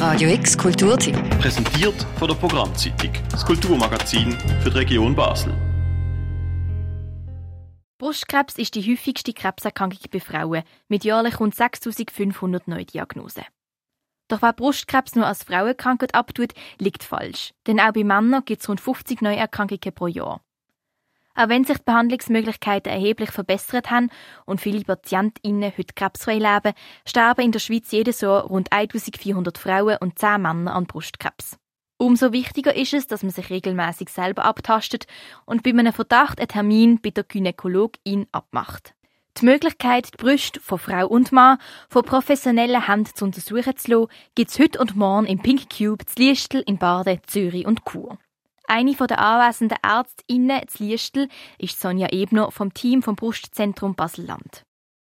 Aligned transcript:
Radio 0.00 0.30
X 0.30 0.56
Kulturtipp. 0.56 1.14
Präsentiert 1.40 2.06
von 2.18 2.26
der 2.26 2.34
Programmzeitung, 2.34 3.12
das 3.30 3.44
Kulturmagazin 3.44 4.32
für 4.62 4.70
die 4.70 4.78
Region 4.78 5.14
Basel. 5.14 5.52
Brustkrebs 7.98 8.56
ist 8.56 8.76
die 8.76 8.90
häufigste 8.90 9.34
Krebserkrankung 9.34 9.98
bei 10.10 10.20
Frauen 10.20 10.62
mit 10.88 11.04
jährlich 11.04 11.38
rund 11.38 11.54
6500 11.54 12.66
Neudiagnosen. 12.66 13.44
Doch 14.28 14.40
wer 14.40 14.54
Brustkrebs 14.54 15.16
nur 15.16 15.26
als 15.26 15.42
Frauenkrankheit 15.42 16.14
abtut, 16.14 16.54
liegt 16.78 17.04
falsch. 17.04 17.52
Denn 17.66 17.78
auch 17.78 17.92
bei 17.92 18.02
Männern 18.02 18.46
gibt 18.46 18.62
es 18.62 18.70
rund 18.70 18.80
50 18.80 19.20
Neuerkrankungen 19.20 19.94
pro 19.94 20.06
Jahr. 20.06 20.40
Auch 21.40 21.48
wenn 21.48 21.64
sich 21.64 21.78
die 21.78 21.84
Behandlungsmöglichkeiten 21.84 22.92
erheblich 22.92 23.30
verbessert 23.30 23.90
haben 23.90 24.10
und 24.44 24.60
viele 24.60 24.84
PatientInnen 24.84 25.72
heute 25.74 25.94
krebsfrei 25.94 26.34
leben, 26.34 26.74
sterben 27.06 27.40
in 27.46 27.52
der 27.52 27.60
Schweiz 27.60 27.90
jedes 27.92 28.20
Jahr 28.20 28.42
rund 28.42 28.70
1400 28.70 29.56
Frauen 29.56 29.96
und 30.00 30.18
10 30.18 30.42
Männer 30.42 30.74
an 30.74 30.84
Brustkrebs. 30.84 31.56
Umso 31.96 32.32
wichtiger 32.32 32.76
ist 32.76 32.92
es, 32.92 33.06
dass 33.06 33.22
man 33.22 33.32
sich 33.32 33.48
regelmäßig 33.48 34.10
selber 34.10 34.44
abtastet 34.44 35.06
und 35.46 35.62
bei 35.62 35.70
einem 35.70 35.94
Verdacht 35.94 36.40
einen 36.40 36.48
Termin 36.48 37.00
bei 37.00 37.08
der 37.08 37.24
Gynäkologin 37.24 38.26
abmacht. 38.32 38.94
Die 39.38 39.46
Möglichkeit, 39.46 40.12
die 40.12 40.18
Brüste 40.18 40.60
von 40.60 40.78
Frau 40.78 41.06
und 41.06 41.32
Mann 41.32 41.56
von 41.88 42.02
professionellen 42.02 42.86
Händen 42.86 43.14
zu 43.14 43.24
untersuchen 43.24 43.78
zu 43.78 43.90
lassen, 43.90 44.12
gibt 44.34 44.50
es 44.50 44.58
heute 44.58 44.78
und 44.78 44.94
morgen 44.94 45.24
im 45.24 45.40
Pink 45.40 45.70
Cube 45.70 46.04
zu 46.04 46.20
Liestel, 46.20 46.62
in 46.66 46.76
Baden, 46.76 47.18
Zürich 47.26 47.64
und 47.64 47.86
Chur. 47.86 48.18
Eine 48.72 48.92
der 48.92 49.18
anwesenden 49.18 49.78
ÄrztInnen 49.82 50.60
zu 50.68 50.84
Liestel 50.84 51.26
ist 51.58 51.80
Sonja 51.80 52.06
Ebner 52.12 52.52
vom 52.52 52.72
Team 52.72 53.02
vom 53.02 53.16
Brustzentrum 53.16 53.96
Basel-Land. 53.96 54.62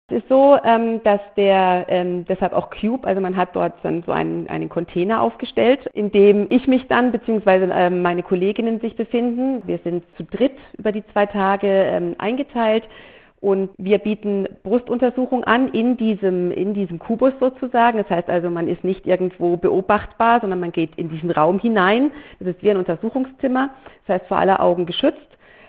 Es 0.08 0.18
ist 0.18 0.28
so, 0.28 0.56
ähm, 0.62 1.02
dass 1.02 1.18
der, 1.36 1.86
ähm, 1.88 2.24
deshalb 2.26 2.52
auch 2.52 2.70
Cube, 2.70 3.04
also 3.04 3.20
man 3.20 3.36
hat 3.36 3.56
dort 3.56 3.74
dann 3.82 4.04
so 4.06 4.12
einen, 4.12 4.46
einen 4.46 4.68
Container 4.68 5.20
aufgestellt, 5.20 5.84
in 5.94 6.12
dem 6.12 6.46
ich 6.48 6.68
mich 6.68 6.86
dann, 6.86 7.10
beziehungsweise 7.10 7.68
ähm, 7.72 8.02
meine 8.02 8.22
Kolleginnen 8.22 8.78
sich 8.78 8.94
befinden. 8.94 9.66
Wir 9.66 9.80
sind 9.82 10.04
zu 10.16 10.22
dritt 10.22 10.56
über 10.78 10.92
die 10.92 11.04
zwei 11.12 11.26
Tage 11.26 12.14
eingeteilt. 12.18 12.84
Und 13.46 13.70
wir 13.78 13.98
bieten 13.98 14.48
Brustuntersuchung 14.64 15.44
an 15.44 15.68
in 15.68 15.96
diesem, 15.96 16.50
in 16.50 16.74
diesem 16.74 16.98
Kubus 16.98 17.32
sozusagen. 17.38 17.96
Das 17.96 18.10
heißt 18.10 18.28
also, 18.28 18.50
man 18.50 18.66
ist 18.66 18.82
nicht 18.82 19.06
irgendwo 19.06 19.56
beobachtbar, 19.56 20.40
sondern 20.40 20.58
man 20.58 20.72
geht 20.72 20.96
in 20.96 21.10
diesen 21.10 21.30
Raum 21.30 21.60
hinein. 21.60 22.10
Das 22.40 22.48
ist 22.48 22.62
wie 22.64 22.72
ein 22.72 22.76
Untersuchungszimmer. 22.76 23.70
Das 24.04 24.16
heißt, 24.16 24.26
vor 24.26 24.38
aller 24.38 24.58
Augen 24.58 24.84
geschützt. 24.84 25.20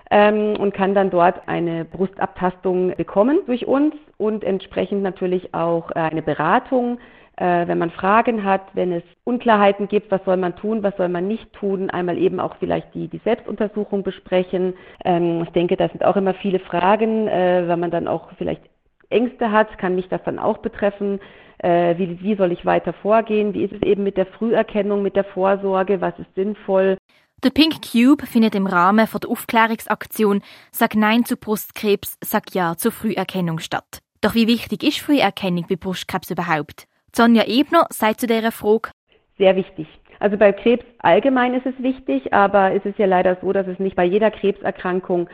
Ähm, 0.09 0.55
und 0.57 0.73
kann 0.73 0.95
dann 0.95 1.11
dort 1.11 1.47
eine 1.47 1.85
Brustabtastung 1.85 2.95
bekommen 2.95 3.41
durch 3.45 3.67
uns 3.67 3.93
und 4.17 4.43
entsprechend 4.43 5.03
natürlich 5.03 5.53
auch 5.53 5.91
äh, 5.91 5.99
eine 5.99 6.23
Beratung 6.23 6.97
äh, 7.37 7.67
wenn 7.67 7.77
man 7.77 7.91
Fragen 7.91 8.43
hat, 8.43 8.63
wenn 8.73 8.91
es 8.91 9.03
Unklarheiten 9.23 9.87
gibt, 9.87 10.11
was 10.11 10.23
soll 10.25 10.37
man 10.37 10.55
tun, 10.55 10.83
was 10.83 10.97
soll 10.97 11.07
man 11.07 11.27
nicht 11.27 11.53
tun, 11.53 11.89
einmal 11.89 12.17
eben 12.17 12.39
auch 12.39 12.55
vielleicht 12.59 12.93
die, 12.93 13.07
die 13.07 13.21
Selbstuntersuchung 13.23 14.03
besprechen. 14.03 14.73
Ähm, 15.05 15.43
ich 15.43 15.49
denke, 15.51 15.77
das 15.77 15.91
sind 15.91 16.03
auch 16.03 16.15
immer 16.15 16.33
viele 16.33 16.59
Fragen, 16.59 17.27
äh, 17.27 17.63
wenn 17.67 17.79
man 17.79 17.91
dann 17.91 18.07
auch 18.07 18.29
vielleicht 18.37 18.63
Ängste 19.09 19.51
hat, 19.51 19.77
kann 19.77 19.95
mich 19.95 20.09
das 20.09 20.21
dann 20.25 20.39
auch 20.39 20.57
betreffen. 20.57 21.19
Äh, 21.59 21.97
wie, 21.97 22.21
wie 22.21 22.35
soll 22.35 22.51
ich 22.51 22.65
weiter 22.65 22.93
vorgehen? 22.93 23.53
Wie 23.53 23.63
ist 23.63 23.73
es 23.73 23.81
eben 23.81 24.03
mit 24.03 24.17
der 24.17 24.25
Früherkennung, 24.25 25.01
mit 25.01 25.15
der 25.15 25.23
Vorsorge? 25.23 26.01
Was 26.01 26.17
ist 26.19 26.33
sinnvoll? 26.35 26.97
Der 27.43 27.51
Pink 27.51 27.75
Cube 27.83 28.25
findet 28.25 28.55
im 28.55 28.65
Rahmen 28.65 29.07
der 29.13 29.29
Aufklärungsaktion 29.29 30.41
Sag 30.71 30.95
Nein 30.95 31.23
zu 31.23 31.37
Brustkrebs, 31.37 32.17
Sag 32.23 32.55
Ja 32.55 32.75
zur 32.75 32.91
Früherkennung 32.91 33.59
statt. 33.59 33.99
Doch 34.21 34.33
wie 34.33 34.47
wichtig 34.47 34.83
ist 34.83 34.99
Früherkennung 34.99 35.65
bei 35.69 35.75
Brustkrebs 35.75 36.31
überhaupt? 36.31 36.87
Sonja 37.17 37.45
Ebner 37.47 37.87
sagt 37.89 38.19
zu 38.19 38.27
dieser 38.27 38.51
Frage, 38.51 38.91
sehr 39.39 39.55
wichtig. 39.55 39.87
Also 40.19 40.37
bei 40.37 40.51
Krebs 40.51 40.85
allgemein 40.99 41.55
ist 41.55 41.65
es 41.65 41.73
wichtig, 41.81 42.31
aber 42.31 42.75
es 42.75 42.85
ist 42.85 42.99
ja 42.99 43.07
leider 43.07 43.37
so, 43.41 43.51
dass 43.53 43.65
es 43.65 43.79
nicht 43.79 43.95
bei 43.95 44.05
jeder 44.05 44.29
Krebserkrankung 44.29 45.27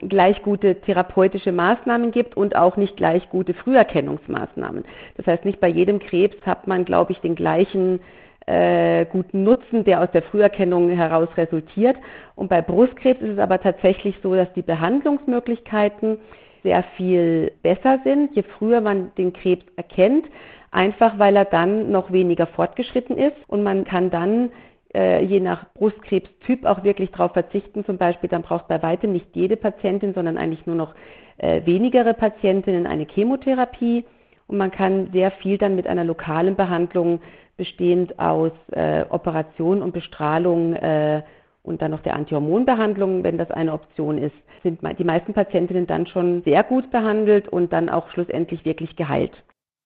gleich 0.00 0.42
gute 0.42 0.80
therapeutische 0.80 1.52
Maßnahmen 1.52 2.10
gibt 2.10 2.36
und 2.36 2.56
auch 2.56 2.76
nicht 2.76 2.96
gleich 2.96 3.28
gute 3.30 3.54
Früherkennungsmaßnahmen. 3.54 4.84
Das 5.16 5.28
heißt, 5.28 5.44
nicht 5.44 5.60
bei 5.60 5.68
jedem 5.68 6.00
Krebs 6.00 6.44
hat 6.44 6.66
man, 6.66 6.84
glaube 6.84 7.12
ich, 7.12 7.20
den 7.20 7.36
gleichen 7.36 8.00
äh, 8.46 9.06
guten 9.06 9.44
Nutzen, 9.44 9.84
der 9.84 10.00
aus 10.00 10.10
der 10.12 10.22
Früherkennung 10.22 10.90
heraus 10.90 11.28
resultiert. 11.36 11.96
Und 12.34 12.48
bei 12.48 12.62
Brustkrebs 12.62 13.20
ist 13.20 13.34
es 13.34 13.38
aber 13.38 13.60
tatsächlich 13.60 14.16
so, 14.24 14.34
dass 14.34 14.52
die 14.54 14.62
Behandlungsmöglichkeiten 14.62 16.18
sehr 16.64 16.82
viel 16.96 17.52
besser 17.62 18.00
sind, 18.02 18.34
je 18.34 18.42
früher 18.58 18.80
man 18.80 19.12
den 19.16 19.32
Krebs 19.32 19.64
erkennt 19.76 20.24
einfach 20.70 21.18
weil 21.18 21.36
er 21.36 21.44
dann 21.44 21.90
noch 21.90 22.12
weniger 22.12 22.46
fortgeschritten 22.46 23.16
ist 23.16 23.36
und 23.46 23.62
man 23.62 23.84
kann 23.84 24.10
dann 24.10 24.50
äh, 24.94 25.22
je 25.24 25.40
nach 25.40 25.66
Brustkrebstyp 25.74 26.64
auch 26.64 26.82
wirklich 26.82 27.10
darauf 27.10 27.32
verzichten. 27.32 27.84
Zum 27.84 27.98
Beispiel, 27.98 28.28
dann 28.28 28.42
braucht 28.42 28.68
bei 28.68 28.82
weitem 28.82 29.12
nicht 29.12 29.26
jede 29.34 29.56
Patientin, 29.56 30.14
sondern 30.14 30.38
eigentlich 30.38 30.66
nur 30.66 30.76
noch 30.76 30.94
äh, 31.38 31.64
wenigere 31.64 32.14
Patientinnen 32.14 32.86
eine 32.86 33.06
Chemotherapie. 33.06 34.04
Und 34.46 34.56
man 34.56 34.70
kann 34.70 35.10
sehr 35.12 35.30
viel 35.30 35.58
dann 35.58 35.76
mit 35.76 35.86
einer 35.86 36.04
lokalen 36.04 36.56
Behandlung 36.56 37.20
bestehend 37.58 38.18
aus 38.18 38.52
äh, 38.72 39.04
Operation 39.10 39.82
und 39.82 39.92
Bestrahlung 39.92 40.74
äh, 40.74 41.22
und 41.62 41.82
dann 41.82 41.90
noch 41.90 42.00
der 42.00 42.14
Antihormonbehandlung, 42.14 43.24
wenn 43.24 43.36
das 43.36 43.50
eine 43.50 43.74
Option 43.74 44.16
ist, 44.16 44.34
sind 44.62 44.80
die 44.98 45.04
meisten 45.04 45.34
Patientinnen 45.34 45.86
dann 45.86 46.06
schon 46.06 46.42
sehr 46.44 46.62
gut 46.62 46.90
behandelt 46.90 47.48
und 47.48 47.72
dann 47.72 47.90
auch 47.90 48.08
schlussendlich 48.10 48.64
wirklich 48.64 48.96
geheilt. 48.96 49.32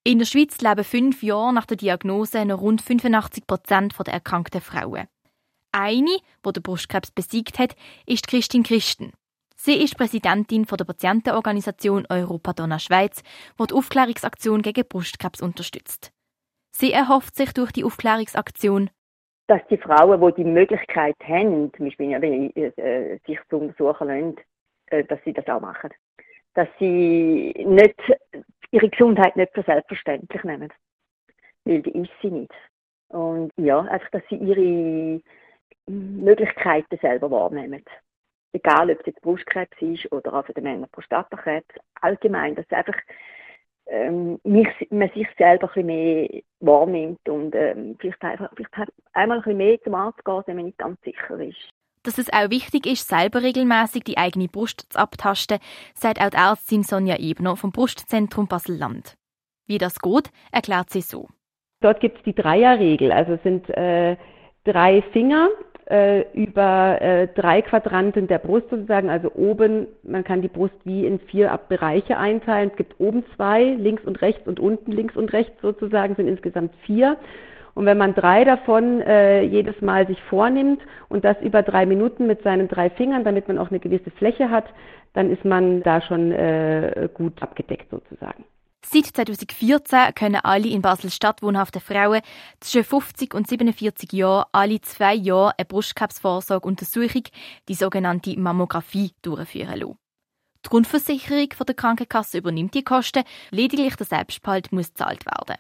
In 0.05 0.19
der 0.19 0.27
Schweiz 0.27 0.61
leben 0.61 0.83
fünf 0.83 1.23
Jahre 1.23 1.55
nach 1.55 1.67
der 1.67 1.77
Diagnose 1.77 2.45
noch 2.45 2.61
rund 2.61 2.83
85 2.83 3.47
Prozent 3.47 3.95
der 4.05 4.15
erkrankten 4.15 4.61
Frauen. 4.61 5.07
Eine, 5.71 6.17
die 6.45 6.53
den 6.53 6.63
Brustkrebs 6.63 7.13
besiegt 7.13 7.61
hat, 7.61 7.77
ist 8.05 8.27
Christine 8.27 8.65
Christen. 8.65 9.13
Sie 9.55 9.81
ist 9.81 9.97
Präsidentin 9.97 10.65
der 10.65 10.85
Patientenorganisation 10.85 12.05
Europa 12.11 12.53
Donna 12.53 12.81
Schweiz, 12.81 13.23
die 13.61 13.67
die 13.69 13.75
Aufklärungsaktion 13.75 14.63
gegen 14.63 14.89
Brustkrebs 14.89 15.41
unterstützt. 15.41 16.11
Sie 16.73 16.93
erhofft 16.93 17.37
sich 17.37 17.53
durch 17.53 17.71
die 17.71 17.85
Aufklärungsaktion, 17.85 18.91
dass 19.47 19.61
die 19.71 19.79
Frauen, 19.79 20.21
die 20.21 20.43
die 20.43 20.51
Möglichkeit 20.51 21.15
haben, 21.29 21.73
zum 21.75 21.87
Beispiel 21.87 22.13
äh, 22.13 23.19
sich 23.25 23.39
zu 23.49 23.59
untersuchen 23.59 24.09
lassen, 24.09 24.37
äh, 24.87 25.05
dass 25.05 25.21
sie 25.25 25.33
das 25.33 25.47
auch 25.47 25.61
machen. 25.61 25.91
Dass 26.55 26.69
sie 26.81 27.55
nicht 27.65 28.01
ihre 28.73 28.89
Gesundheit 28.89 29.37
nicht 29.37 29.53
für 29.55 29.63
selbstverständlich 29.63 30.43
nehmen. 30.43 30.73
Weil 31.65 31.83
die 31.83 32.03
ist 32.03 32.11
sie 32.21 32.31
nicht. 32.31 32.53
Und 33.09 33.53
ja, 33.57 33.81
einfach, 33.81 34.11
dass 34.11 34.23
sie 34.29 34.37
ihre 34.37 35.21
Möglichkeiten 35.87 36.99
selber 37.01 37.31
wahrnehmen. 37.31 37.85
Egal, 38.55 38.91
ob 38.91 39.01
es 39.01 39.07
jetzt 39.07 39.21
Brustkrebs 39.23 39.77
ist 39.81 40.11
oder 40.13 40.35
auch 40.35 40.47
für 40.47 40.55
den 40.55 40.65
Männer 40.65 40.89
Prostatakrebs. 40.91 41.75
Allgemein, 42.01 42.55
dass 42.55 42.71
einfach 42.71 42.99
ähm, 43.87 44.41
mich, 44.45 44.69
man 44.91 45.11
sich 45.11 45.29
selber 45.37 45.69
ein 45.69 45.69
bisschen 45.69 45.87
mehr 45.87 46.43
wahrnimmt 46.61 47.29
und 47.29 47.55
ähm, 47.55 47.97
vielleicht, 47.99 48.23
einfach, 48.23 48.51
vielleicht 48.55 48.93
einmal 49.13 49.39
ein 49.39 49.43
bisschen 49.43 49.59
mehr 49.59 49.81
zum 49.83 49.95
Arzt 49.95 50.25
geht, 50.25 50.47
wenn 50.47 50.57
man 50.57 50.67
nicht 50.67 50.79
ganz 50.79 51.01
sicher 51.03 51.41
ist. 51.41 51.71
Dass 52.05 52.19
es 52.19 52.33
auch 52.33 52.51
wichtig 52.51 52.87
ist, 52.87 53.09
selber 53.09 53.43
regelmäßig 53.43 54.03
die 54.05 54.19
eigene 54.19 54.49
Brust 54.49 54.93
zu 54.93 54.99
abtasten, 54.99 55.59
sagt 55.95 56.21
auch 56.21 56.31
die 56.31 56.37
Ärztin 56.37 56.83
Sonja 56.83 57.17
Ebner 57.19 57.57
vom 57.57 57.71
Brustzentrum 57.71 58.49
Basel-Land. 58.49 59.15
Wie 59.67 59.79
das 59.79 60.01
geht, 60.01 60.31
erklärt 60.51 60.91
sie 60.91 61.01
so. 61.01 61.29
Dort 61.81 62.01
gibt 62.01 62.19
es 62.19 62.25
die 62.25 62.35
Dreierregel. 62.35 63.13
Also 63.13 63.35
es 63.35 63.43
sind 63.43 63.69
äh, 63.71 64.17
drei 64.65 65.03
Finger 65.13 65.49
äh, 65.87 66.23
über 66.33 67.01
äh, 67.01 67.29
drei 67.29 67.63
Quadranten 67.63 68.27
der 68.27 68.39
Brust 68.39 68.69
sozusagen. 68.71 69.09
Also 69.09 69.33
oben, 69.35 69.87
man 70.03 70.25
kann 70.25 70.43
die 70.43 70.49
Brust 70.49 70.75
wie 70.85 71.07
in 71.07 71.21
vier 71.21 71.59
Bereiche 71.69 72.19
einteilen. 72.19 72.71
Es 72.71 72.77
gibt 72.77 72.99
oben 72.99 73.25
zwei, 73.37 73.63
links 73.63 74.05
und 74.05 74.23
rechts 74.23 74.47
und 74.47 74.59
unten 74.59 74.91
links 74.91 75.17
und 75.17 75.33
rechts 75.33 75.61
sozusagen, 75.61 76.17
sind 76.17 76.29
insgesamt 76.29 76.73
vier. 76.85 77.17
Und 77.75 77.87
wenn 77.87 77.99
man 77.99 78.15
drei 78.15 78.45
davon 78.45 79.01
äh, 79.01 79.43
jedes 79.43 79.81
Mal 79.81 80.07
sich 80.07 80.21
vornimmt 80.29 80.81
und 81.09 81.25
das 81.25 81.37
über 81.41 81.63
drei 81.63 81.87
Minuten 81.87 82.27
mit 82.27 82.43
seinen 82.43 82.69
drei 82.69 82.91
Fingern, 82.91 83.25
damit 83.25 83.49
man 83.49 83.59
auch 83.59 83.71
eine 83.71 83.81
gewisse 83.81 84.11
Fläche 84.11 84.51
hat, 84.51 84.67
dann 85.15 85.31
ist 85.31 85.45
man 85.45 85.83
da 85.83 86.01
schon 86.01 86.33
äh, 86.33 87.09
gut 87.13 87.43
abgedeckt 87.43 87.91
sozusagen. 87.91 88.45
Seit 88.85 89.07
2014 89.07 90.15
können 90.15 90.41
alle 90.43 90.69
in 90.69 90.83
Basel-Stadt 90.83 91.41
wohnhaften 91.43 91.81
Frauen 91.81 92.21
zwischen 92.61 92.85
50 92.85 93.33
und 93.33 93.49
47 93.49 94.13
Jahren 94.13 94.45
alle 94.53 94.81
zwei 94.81 95.15
Jahre 95.15 95.53
eine 95.57 95.65
Brustkrebsvorsorgeuntersuchung, 95.67 97.23
die 97.69 97.75
sogenannte 97.75 98.39
Mammographie, 98.39 99.13
durchführen 99.23 99.79
lassen. 99.79 99.97
Die 100.65 100.69
Grundversicherung 100.69 101.49
der 101.67 101.75
Krankenkasse 101.75 102.39
übernimmt 102.39 102.75
die 102.75 102.85
Kosten, 102.85 103.25
lediglich 103.51 103.97
der 103.97 104.07
Selbstbehalt 104.07 104.73
muss 104.73 104.89
gezahlt 104.89 105.25
werden. 105.27 105.59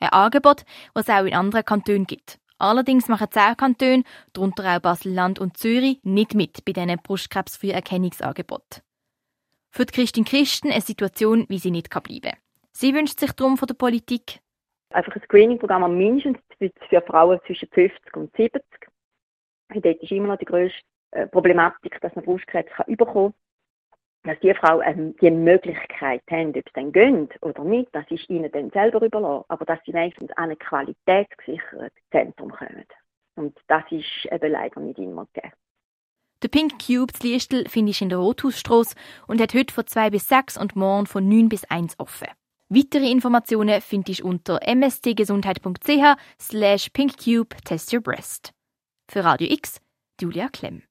Ein 0.00 0.10
Angebot, 0.10 0.64
das 0.94 1.08
es 1.08 1.14
auch 1.14 1.24
in 1.24 1.34
anderen 1.34 1.64
Kantonen 1.64 2.06
gibt. 2.06 2.38
Allerdings 2.58 3.08
machen 3.08 3.30
zehn 3.30 3.56
Kantone, 3.56 4.02
darunter 4.32 4.76
auch 4.76 4.80
Basel-Land 4.80 5.38
und 5.38 5.56
Zürich, 5.56 6.00
nicht 6.02 6.34
mit 6.34 6.64
bei 6.64 6.72
diesen 6.72 6.98
Brustkrebsfrüherkennungsangeboten. 6.98 8.82
Für 9.70 9.84
die 9.84 9.92
Christin 9.92 10.24
Christen 10.24 10.70
eine 10.70 10.80
Situation, 10.80 11.46
wie 11.48 11.58
sie 11.58 11.70
nicht 11.70 11.90
bleiben 11.90 12.20
kann. 12.22 12.38
Sie 12.72 12.94
wünscht 12.94 13.20
sich 13.20 13.32
darum 13.32 13.56
von 13.56 13.66
der 13.66 13.74
Politik 13.74 14.40
einfach 14.90 15.14
ein 15.14 15.22
Screening-Programm 15.22 15.96
mindestens 15.96 16.38
für 16.88 17.02
Frauen 17.02 17.40
zwischen 17.46 17.68
50 17.68 18.16
und 18.16 18.34
70. 18.36 18.62
Und 19.74 19.84
dort 19.84 20.02
ist 20.02 20.12
immer 20.12 20.28
noch 20.28 20.38
die 20.38 20.44
grösste 20.44 20.80
äh, 21.10 21.26
Problematik, 21.26 22.00
dass 22.00 22.14
man 22.14 22.24
Brustkrebs 22.24 22.70
bekommen 22.86 23.32
kann. 23.32 23.34
Dass 24.28 24.38
die 24.40 24.52
Frauen 24.52 24.82
ähm, 24.84 25.16
die 25.22 25.30
Möglichkeit 25.30 26.20
haben, 26.30 26.50
ob 26.50 26.56
sie 26.56 26.72
dann 26.74 26.92
gehen 26.92 27.30
oder 27.40 27.64
nicht, 27.64 27.88
das 27.94 28.04
ist 28.10 28.28
ihnen 28.28 28.52
dann 28.52 28.68
selber 28.72 29.00
überlassen. 29.00 29.46
Aber 29.48 29.64
dass 29.64 29.78
sie 29.86 29.94
wenigstens 29.94 30.30
an 30.32 30.50
ein 30.50 30.58
qualitätsgesichertes 30.58 31.92
Zentrum 32.10 32.50
kommen. 32.50 32.84
Und 33.36 33.56
das 33.68 33.84
ist 33.90 34.30
eben 34.30 34.52
leider 34.52 34.80
nicht 34.80 34.98
immer 34.98 35.26
gegeben. 35.32 35.54
Der 36.42 36.48
Pink 36.48 36.72
Cube 36.72 37.10
zu 37.14 37.26
Liestel 37.26 37.66
findest 37.70 38.00
du 38.00 38.04
in 38.04 38.08
der 38.10 38.18
Rothausstrasse 38.18 38.96
und 39.28 39.40
hat 39.40 39.54
heute 39.54 39.72
von 39.72 39.86
2 39.86 40.10
bis 40.10 40.28
6 40.28 40.58
und 40.58 40.76
morgen 40.76 41.06
von 41.06 41.26
9 41.26 41.48
bis 41.48 41.64
1 41.64 41.98
offen. 41.98 42.28
Weitere 42.68 43.10
Informationen 43.10 43.80
findest 43.80 44.20
du 44.20 44.26
unter 44.26 44.60
mstgesundheit.ch 44.62 46.18
slash 46.38 46.90
pinkcube 46.90 47.56
test 47.64 47.94
your 47.94 48.02
breast. 48.02 48.52
Für 49.10 49.24
Radio 49.24 49.50
X, 49.50 49.80
Julia 50.20 50.50
Klemm. 50.50 50.82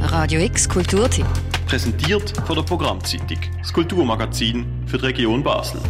Radio 0.00 0.40
X 0.40 0.66
Kulturtipp. 0.66 1.26
Präsentiert 1.66 2.34
von 2.46 2.56
der 2.56 2.62
Programmzeitung, 2.62 3.38
das 3.58 3.72
Kulturmagazin 3.72 4.66
für 4.86 4.98
die 4.98 5.06
Region 5.06 5.42
Basel. 5.42 5.80